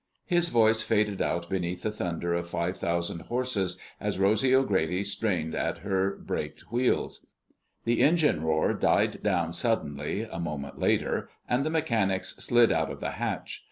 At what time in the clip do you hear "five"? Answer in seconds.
2.49-2.75